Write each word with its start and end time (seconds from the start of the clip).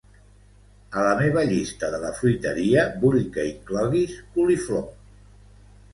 A 1.01 1.03
la 1.07 1.11
meva 1.19 1.43
llista 1.51 1.91
de 1.95 1.99
la 2.05 2.09
fruiteria 2.21 2.87
vull 3.05 3.21
que 3.37 3.47
incloguis 3.53 4.19
coliflor. 4.39 4.85